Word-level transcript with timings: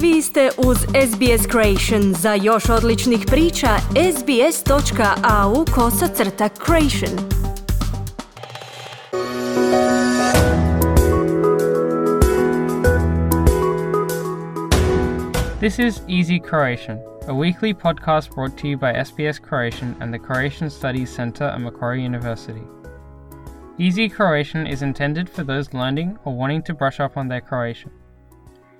Vi 0.00 0.22
ste 0.22 0.50
uz 0.58 0.76
SBS 0.78 1.46
Creation. 1.50 2.14
Za 2.14 2.34
još 2.34 2.68
odličnih 2.68 3.20
priča, 3.26 3.68
sbs.au 4.16 5.64
kosacrta 5.74 6.48
creation. 6.48 7.10
This 15.60 15.78
is 15.78 16.00
Easy 16.08 16.40
Croatian, 16.48 16.98
a 17.28 17.32
weekly 17.32 17.74
podcast 17.74 18.34
brought 18.34 18.58
to 18.58 18.66
you 18.66 18.78
by 18.78 19.04
SBS 19.04 19.40
Croatian 19.48 19.94
and 20.00 20.14
the 20.14 20.26
Croatian 20.26 20.70
Studies 20.70 21.16
Centre 21.16 21.46
at 21.46 21.60
Macquarie 21.60 22.04
University. 22.04 22.62
Easy 23.78 24.08
Croatian 24.16 24.66
is 24.66 24.82
intended 24.82 25.28
for 25.28 25.44
those 25.44 25.74
learning 25.74 26.18
or 26.24 26.36
wanting 26.36 26.62
to 26.62 26.74
brush 26.74 27.00
up 27.00 27.16
on 27.16 27.28
their 27.28 27.40
Croatian. 27.40 27.90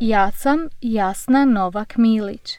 Ja 0.00 0.30
sam 0.30 0.68
Jasna 0.80 1.44
Novak 1.44 1.96
Milić. 1.96 2.58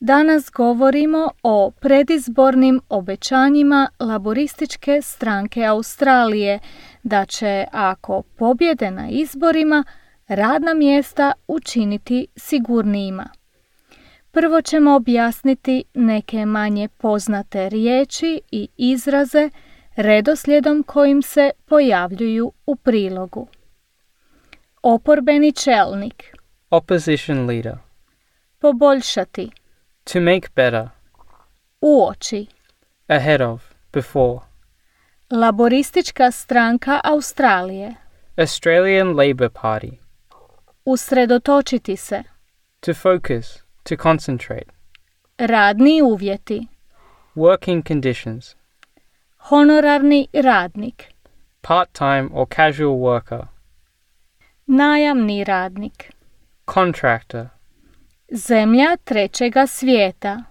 Danas 0.00 0.50
govorimo 0.50 1.30
o 1.42 1.70
predizbornim 1.80 2.80
obećanjima 2.88 3.88
laborističke 4.00 5.02
stranke 5.02 5.64
Australije 5.64 6.58
da 7.02 7.24
će, 7.24 7.64
ako 7.72 8.22
pobjede 8.22 8.90
na 8.90 9.08
izborima, 9.08 9.84
radna 10.28 10.74
mjesta 10.74 11.32
učiniti 11.48 12.26
sigurnijima. 12.36 13.28
Prvo 14.30 14.62
ćemo 14.62 14.94
objasniti 14.94 15.84
neke 15.94 16.46
manje 16.46 16.88
poznate 16.88 17.68
riječi 17.68 18.40
i 18.50 18.68
izraze 18.76 19.50
redoslijedom 19.96 20.82
kojim 20.82 21.22
se 21.22 21.50
pojavljuju 21.66 22.52
u 22.66 22.76
prilogu. 22.76 23.46
Oporbeni 24.82 25.52
čelnik. 25.52 26.39
Opposition 26.72 27.46
leader. 27.46 27.78
Poboljšati. 28.58 29.50
To 30.04 30.20
make 30.20 30.48
better. 30.54 30.88
Uoči. 31.80 32.46
Ahead 33.08 33.40
of. 33.40 33.62
Before. 33.92 34.40
Laboristička 35.30 36.30
stranka 36.30 37.00
Australije. 37.04 37.94
Australian 38.36 39.08
Labour 39.08 39.48
Party. 39.48 39.90
Usredotočiti 40.84 41.96
se. 41.96 42.22
To 42.80 42.94
focus. 42.94 43.64
To 43.82 43.96
concentrate. 43.96 44.70
Radni 45.38 46.02
uvjeti. 46.02 46.66
Working 47.34 47.86
conditions. 47.88 48.56
Honorarni 49.38 50.28
radnik. 50.32 51.04
Part 51.60 51.92
time 51.92 52.28
or 52.32 52.46
casual 52.56 52.96
worker. 52.98 53.46
Najamni 54.66 55.44
radnik. 55.44 56.19
Contractor. 56.74 57.46
Zemlja 58.32 58.96
trećega 59.04 59.66
svijeta. 59.66 60.44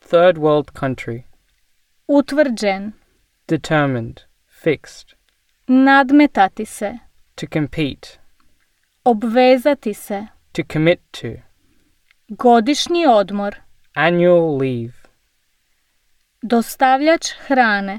Third 0.00 0.36
world 0.36 0.72
country. 0.72 1.22
Utvrđen. 2.08 2.92
Determined. 3.48 4.20
Fixed. 4.62 5.08
Nadmetati 5.66 6.64
se. 6.64 6.98
To 7.34 7.46
compete. 7.52 8.08
Obvezati 9.04 9.94
se. 9.94 10.26
To 10.52 10.62
commit 10.72 11.00
to. 11.10 11.28
Godišnji 12.28 13.06
odmor. 13.06 13.54
Annual 13.94 14.56
leave. 14.56 14.92
Dostavljač 16.42 17.26
hrane. 17.46 17.98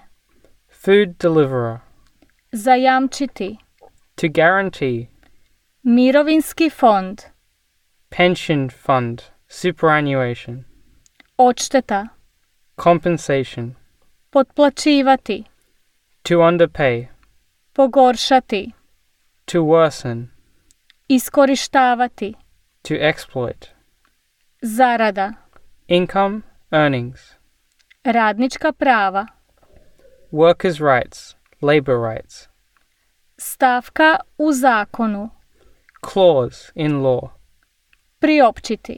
Food 0.70 1.18
deliverer. 1.20 1.78
Zajamčiti. 2.52 3.58
To 4.16 4.28
guarantee. 4.34 5.08
Mirovinski 5.84 6.70
fond. 6.70 7.33
Pension 8.18 8.70
fund. 8.70 9.24
Superannuation. 9.48 10.66
Odšteta. 11.38 12.10
Compensation. 12.78 13.76
Potplaćivati. 14.32 15.44
To 16.24 16.34
underpay. 16.34 17.08
Pogoršati. 17.74 18.72
To 19.46 19.64
worsen. 19.64 20.28
Iskorištavati. 21.10 22.34
To 22.84 22.94
exploit. 22.94 23.68
Zarada. 24.62 25.34
Income, 25.88 26.42
earnings. 26.72 27.36
Radnička 28.04 28.72
prava. 28.72 29.26
Workers' 30.32 30.80
rights, 30.80 31.36
labor 31.62 31.98
rights. 32.14 32.48
Stavka 33.38 34.20
u 34.38 34.52
zakonu. 34.54 35.30
Clause 36.02 36.72
in 36.76 36.92
law. 36.92 37.43
Priopćiti. 38.24 38.98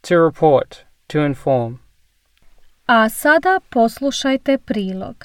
To 0.00 0.14
report, 0.14 0.76
to 1.06 1.18
inform. 1.18 1.74
A 2.86 3.08
sada 3.08 3.60
poslušajte 3.70 4.58
prilog. 4.58 5.24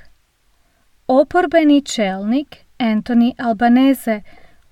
Oporbeni 1.07 1.81
čelnik 1.85 2.57
Anthony 2.79 3.33
Albanese 3.37 4.21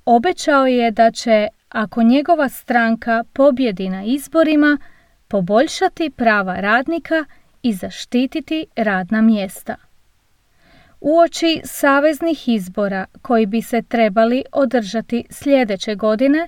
obećao 0.06 0.68
je 0.68 0.91
da 0.91 1.12
će, 1.12 1.47
ako 1.69 2.03
njegova 2.03 2.50
stranka 2.50 3.23
pobjedi 3.34 3.89
na 3.89 4.03
izborima, 4.03 4.78
poboljšati 5.28 6.09
prava 6.09 6.56
radnika 6.56 7.25
i 7.63 7.73
zaštititi 7.73 8.66
radna 8.75 9.22
mjesta. 9.22 9.75
Uoči 11.01 11.62
saveznih 11.63 12.47
izbora 12.47 13.06
koji 13.22 13.45
bi 13.45 13.62
se 13.62 13.81
trebali 13.81 14.44
održati 14.51 15.25
sljedeće 15.29 15.95
godine, 15.95 16.47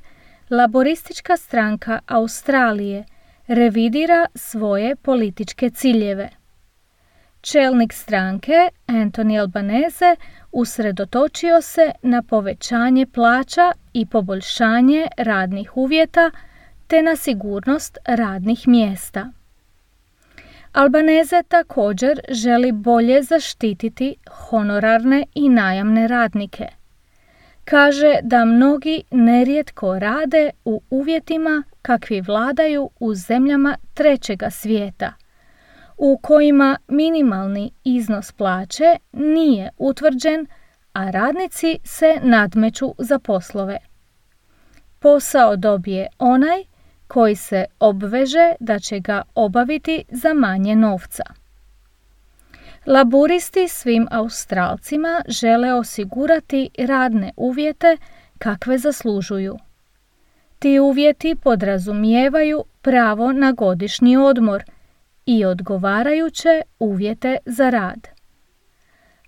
laboristička 0.51 1.37
stranka 1.37 1.99
Australije 2.07 3.05
revidira 3.47 4.25
svoje 4.35 4.95
političke 4.95 5.69
ciljeve. 5.69 6.29
Čelnik 7.41 7.93
stranke, 7.93 8.69
Anthony 8.87 9.39
Albanese, 9.39 10.15
usredotočio 10.51 11.61
se 11.61 11.91
na 12.01 12.23
povećanje 12.23 13.05
plaća 13.05 13.71
i 13.93 14.05
poboljšanje 14.05 15.07
radnih 15.17 15.77
uvjeta 15.77 16.31
te 16.87 17.01
na 17.01 17.15
sigurnost 17.15 17.97
radnih 18.05 18.67
mjesta. 18.67 19.31
Albaneze 20.73 21.43
također 21.47 22.19
želi 22.29 22.71
bolje 22.71 23.23
zaštititi 23.23 24.15
honorarne 24.29 25.25
i 25.35 25.49
najamne 25.49 26.07
radnike. 26.07 26.80
Kaže 27.65 28.19
da 28.23 28.45
mnogi 28.45 29.03
nerijetko 29.11 29.99
rade 29.99 30.49
u 30.65 30.81
uvjetima 30.89 31.63
kakvi 31.81 32.21
vladaju 32.21 32.89
u 32.99 33.15
zemljama 33.15 33.77
trećega 33.93 34.49
svijeta, 34.49 35.13
u 35.97 36.19
kojima 36.21 36.77
minimalni 36.87 37.71
iznos 37.83 38.31
plaće 38.31 38.97
nije 39.11 39.69
utvrđen, 39.77 40.47
a 40.93 41.11
radnici 41.11 41.79
se 41.83 42.19
nadmeću 42.21 42.95
za 42.97 43.19
poslove. 43.19 43.77
Posao 44.99 45.55
dobije 45.55 46.07
onaj 46.19 46.63
koji 47.07 47.35
se 47.35 47.65
obveže 47.79 48.53
da 48.59 48.79
će 48.79 48.99
ga 48.99 49.21
obaviti 49.35 50.03
za 50.09 50.33
manje 50.33 50.75
novca. 50.75 51.23
Laburisti 52.85 53.67
svim 53.67 54.07
Australcima 54.11 55.21
žele 55.27 55.73
osigurati 55.73 56.69
radne 56.77 57.31
uvjete 57.37 57.97
kakve 58.37 58.77
zaslužuju. 58.77 59.57
Ti 60.59 60.79
uvjeti 60.79 61.35
podrazumijevaju 61.35 62.63
pravo 62.81 63.31
na 63.31 63.51
godišnji 63.51 64.17
odmor 64.17 64.63
i 65.25 65.45
odgovarajuće 65.45 66.61
uvjete 66.79 67.37
za 67.45 67.69
rad. 67.69 68.07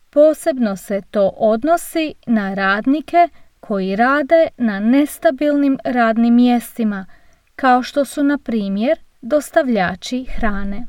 Posebno 0.09 0.75
se 0.75 1.01
to 1.11 1.31
odnosi 1.37 2.13
na 2.25 2.53
radnike 2.53 3.29
koji 3.59 3.95
rade 3.95 4.47
na 4.57 4.79
nestabilnim 4.79 5.77
radnim 5.83 6.35
mjestima– 6.35 7.05
kao 7.55 7.83
što 7.83 8.05
su 8.05 8.23
na 8.23 8.37
primjer 8.37 8.99
dostavljači 9.21 10.25
hrane. 10.35 10.87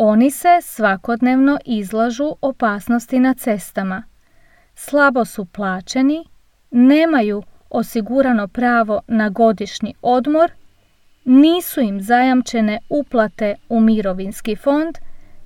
Oni 0.00 0.30
se 0.30 0.58
svakodnevno 0.62 1.58
izlažu 1.64 2.36
opasnosti 2.40 3.18
na 3.18 3.34
cestama, 3.34 4.02
slabo 4.74 5.24
su 5.24 5.44
plaćeni, 5.44 6.24
nemaju 6.70 7.42
osigurano 7.70 8.48
pravo 8.48 9.00
na 9.06 9.28
godišnji 9.28 9.94
odmor, 10.02 10.52
nisu 11.24 11.80
im 11.80 12.00
zajamčene 12.00 12.78
uplate 12.88 13.54
u 13.68 13.80
mirovinski 13.80 14.56
fond 14.56 14.98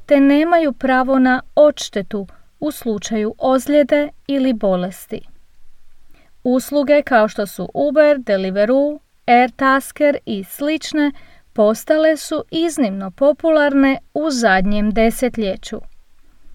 te 0.06 0.20
nemaju 0.20 0.72
pravo 0.72 1.18
na 1.18 1.42
odštetu 1.54 2.26
u 2.60 2.70
slučaju 2.70 3.34
ozljede 3.38 4.08
ili 4.26 4.52
bolesti. 4.52 5.20
Usluge 6.44 7.02
kao 7.02 7.28
što 7.28 7.46
su 7.46 7.68
Uber, 7.74 8.18
Deliveroo, 8.18 8.98
Airtasker 9.26 10.16
i 10.26 10.44
slične 10.44 11.12
postale 11.52 12.16
su 12.16 12.44
iznimno 12.50 13.10
popularne 13.10 13.98
u 14.14 14.30
zadnjem 14.30 14.90
desetljeću. 14.90 15.80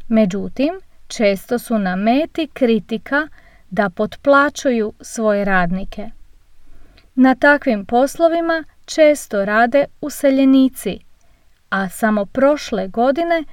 Međutim, 0.08 0.80
često 1.08 1.60
su 1.60 1.80
na 1.80 1.96
meti 1.96 2.48
kritika 2.54 3.28
da 3.70 3.90
potplaćuju 3.90 4.94
svoje 5.02 5.46
radnike. 5.46 6.10
Na 7.16 7.36
takvim 7.36 7.86
poslovima 7.86 8.64
često 8.86 9.46
rade 9.46 9.86
useljenici, 10.02 11.00
a 11.70 11.90
samo 11.90 12.26
prošle 12.26 12.88
godine 12.88 13.44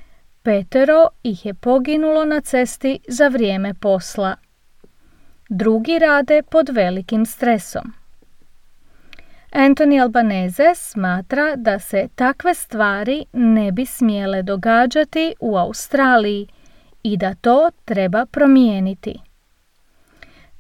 petero 0.43 1.09
ih 1.23 1.47
je 1.47 1.55
poginulo 1.55 2.25
na 2.25 2.41
cesti 2.41 2.99
za 3.09 3.29
vrijeme 3.29 3.75
posla. 3.75 4.37
Drugi 5.49 5.99
rade 5.99 6.43
pod 6.51 6.69
velikim 6.69 7.27
stresom. 7.27 8.04
Anthony 9.55 10.01
Albanese 10.01 10.75
smatra 10.75 11.57
da 11.57 11.79
se 11.79 12.09
takve 12.15 12.55
stvari 12.55 13.25
ne 13.33 13.73
bi 13.73 13.87
smjele 13.87 14.43
događati 14.43 15.35
u 15.41 15.57
Australiji 15.57 16.47
i 17.03 17.17
da 17.17 17.35
to 17.35 17.71
treba 17.85 18.27
promijeniti. 18.27 19.21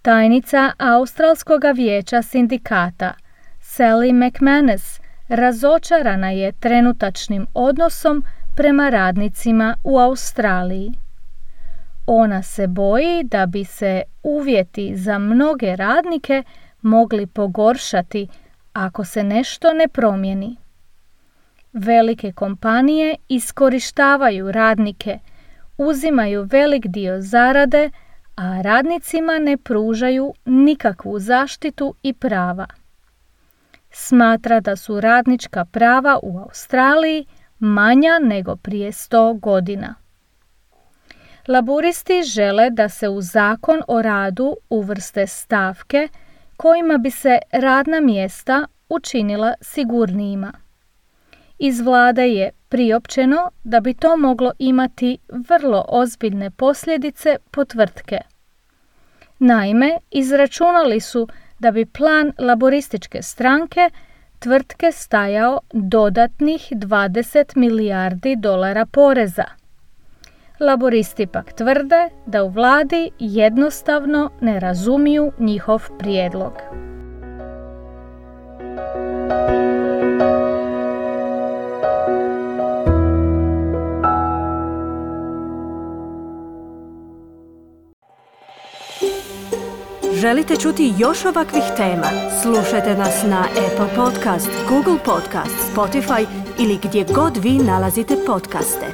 Tajnica 0.03 0.73
Australskog 0.79 1.63
vijeća 1.75 2.23
sindikata 2.23 3.13
Sally 3.61 4.13
McManus 4.13 5.01
razočarana 5.29 6.31
je 6.31 6.53
trenutačnim 6.53 7.47
odnosom 7.55 8.25
prema 8.57 8.89
radnicima 8.89 9.77
u 9.85 9.99
Australiji. 9.99 10.93
Ona 12.07 12.43
se 12.43 12.67
boji 12.67 13.25
da 13.25 13.47
bi 13.47 13.65
se 13.65 14.03
uvjeti 14.23 14.97
za 14.97 15.19
mnoge 15.19 15.77
radnike 15.77 16.43
mogli 16.83 17.27
pogoršati 17.27 18.29
ako 18.75 19.05
se 19.05 19.23
nešto 19.23 19.73
ne 19.73 19.89
promijeni. 19.89 20.57
Velike 21.73 22.33
kompanije 22.33 23.17
iskorištavaju 23.29 24.53
radnike, 24.53 25.19
uzimaju 25.79 26.43
velik 26.43 26.87
dio 26.87 27.21
zarade, 27.21 27.91
a 28.37 28.63
radnicima 28.63 29.39
ne 29.39 29.57
pružaju 29.57 30.35
nikakvu 30.45 31.19
zaštitu 31.19 31.95
i 32.03 32.13
prava. 32.13 32.67
Smatra 33.91 34.61
da 34.61 34.77
su 34.77 35.01
radnička 35.01 35.65
prava 35.65 36.19
u 36.23 36.39
Australiji 36.39 37.27
manja 37.59 38.19
nego 38.23 38.57
prije 38.57 38.93
100 38.93 39.41
godina. 39.41 39.95
Laburisti 41.49 42.23
žele 42.23 42.71
da 42.71 42.89
se 42.89 43.09
u 43.09 43.21
zakon 43.21 43.83
o 43.89 44.03
radu 44.03 44.57
uvrste 44.71 45.27
stavke 45.27 46.09
kojima 46.57 46.99
bi 46.99 47.11
se 47.11 47.39
radna 47.53 48.01
mjesta 48.01 48.67
učinila 48.89 49.55
sigurnijima. 49.61 50.53
Iz 51.59 51.81
vlade 51.81 52.29
je 52.29 52.51
priopćeno 52.69 53.51
da 53.65 53.81
bi 53.81 53.95
to 53.95 54.17
moglo 54.17 54.53
imati 54.59 55.19
vrlo 55.49 55.85
ozbiljne 55.89 56.51
posljedice 56.51 57.37
po 57.51 57.65
tvrtke. 57.65 58.19
Naime, 59.39 59.99
izračunali 60.11 61.01
su 61.01 61.29
da 61.59 61.71
bi 61.71 61.87
plan 61.87 62.33
laborističke 62.39 63.23
stranke 63.23 63.91
tvrtke 64.39 64.93
stajao 64.93 65.61
dodatnih 65.73 66.69
20 66.71 67.57
milijardi 67.57 68.37
dolara 68.37 68.87
poreza. 68.87 69.45
Laboristi 70.61 71.27
pak 71.27 71.53
tvrde 71.53 72.09
da 72.27 72.45
u 72.45 72.49
vladi 72.49 73.11
jednostavno 73.19 74.31
ne 74.41 74.61
razumiju 74.61 75.33
njihov 75.39 75.83
prijedlog. 75.99 76.53
Želite 90.13 90.57
čuti 90.57 90.93
još 90.99 91.25
ovakvih 91.25 91.63
tema? 91.77 92.07
Slušajte 92.43 92.95
nas 92.95 93.25
na 93.27 93.41
Apple 93.41 93.97
Podcast, 93.97 94.51
Google 94.69 94.99
Podcast, 95.05 95.75
Spotify 95.75 96.27
ili 96.59 96.79
gdje 96.83 97.05
god 97.15 97.37
vi 97.37 97.59
nalazite 97.59 98.15
podcaste. 98.27 98.87